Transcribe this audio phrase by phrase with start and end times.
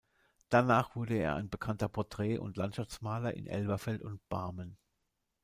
[0.49, 4.75] Danach wurde er ein bekannter Porträt- und Landschaftsmaler in Elberfeld und Barmen.